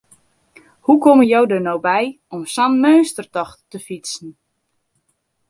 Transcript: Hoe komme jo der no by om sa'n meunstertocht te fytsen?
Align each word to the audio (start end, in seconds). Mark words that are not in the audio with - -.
Hoe 0.79 0.99
komme 1.03 1.25
jo 1.33 1.41
der 1.51 1.61
no 1.67 1.75
by 1.87 2.03
om 2.35 2.41
sa'n 2.53 2.73
meunstertocht 2.83 3.59
te 3.71 3.77
fytsen? 3.87 4.29